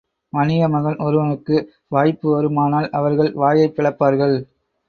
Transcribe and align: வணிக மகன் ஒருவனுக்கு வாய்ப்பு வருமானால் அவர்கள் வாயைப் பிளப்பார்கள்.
வணிக 0.33 0.67
மகன் 0.67 0.95
ஒருவனுக்கு 0.97 1.55
வாய்ப்பு 1.87 2.27
வருமானால் 2.31 2.89
அவர்கள் 2.91 3.31
வாயைப் 3.33 3.75
பிளப்பார்கள். 3.77 4.35